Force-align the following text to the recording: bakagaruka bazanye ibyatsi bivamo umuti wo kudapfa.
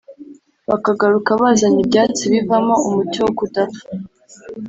bakagaruka 0.69 1.31
bazanye 1.41 1.79
ibyatsi 1.83 2.23
bivamo 2.33 2.75
umuti 2.87 3.17
wo 3.23 3.29
kudapfa. 3.37 3.83